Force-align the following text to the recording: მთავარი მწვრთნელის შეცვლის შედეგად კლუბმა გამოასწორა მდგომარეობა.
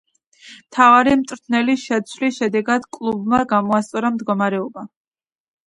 მთავარი 0.69 1.13
მწვრთნელის 1.19 1.83
შეცვლის 1.91 2.41
შედეგად 2.43 2.89
კლუბმა 2.99 3.45
გამოასწორა 3.55 4.15
მდგომარეობა. 4.19 4.89